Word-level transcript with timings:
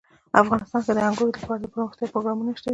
افغانستان 0.41 0.81
کې 0.85 0.91
د 0.93 0.99
انګورو 1.07 1.31
لپاره 1.37 1.59
دپرمختیا 1.59 2.11
پروګرامونه 2.13 2.49
شته 2.59 2.67
دي. 2.69 2.69